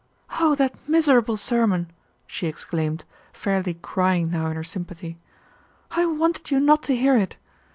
"Oh 0.39 0.55
that 0.55 0.73
miserable 0.89 1.37
sermon!" 1.37 1.91
she 2.25 2.47
exclaimed, 2.47 3.05
fairly 3.33 3.75
crying 3.75 4.31
now 4.31 4.47
in 4.47 4.55
her 4.55 4.63
sympathy, 4.63 5.19
"I 5.91 6.07
wanted 6.07 6.49
you 6.49 6.59
not 6.59 6.81
to 6.89 6.95
hear 6.95 7.15
it. 7.15 7.37